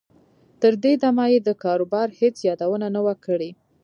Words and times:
تر 0.61 0.73
دې 0.83 0.93
دمه 1.03 1.25
یې 1.31 1.39
د 1.43 1.49
کاروبار 1.63 2.07
هېڅ 2.19 2.35
یادونه 2.49 2.87
نه 2.95 3.01
وه 3.05 3.15
کړې 3.25 3.51